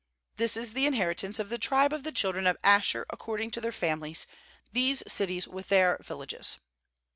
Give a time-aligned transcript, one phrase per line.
[0.39, 3.71] 3lrThis is the inheritance of the tribe of the children of Asher according to their
[3.71, 4.25] families,
[4.73, 6.57] these cities with their villages.